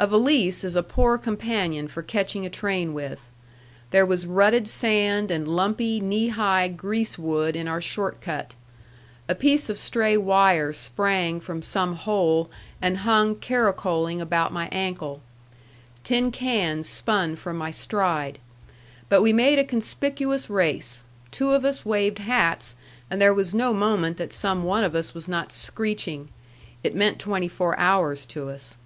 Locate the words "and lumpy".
5.32-5.98